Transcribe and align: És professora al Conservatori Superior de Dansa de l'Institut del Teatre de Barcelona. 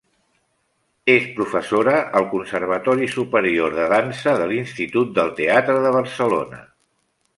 És 1.15 1.25
professora 1.35 1.99
al 2.21 2.25
Conservatori 2.31 3.09
Superior 3.17 3.77
de 3.81 3.85
Dansa 3.93 4.33
de 4.41 4.49
l'Institut 4.53 5.13
del 5.19 5.31
Teatre 5.41 5.77
de 5.85 5.93
Barcelona. 6.01 6.65